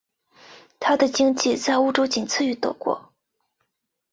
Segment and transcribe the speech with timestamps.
[0.79, 3.13] 她的经济在欧洲仅次于德国。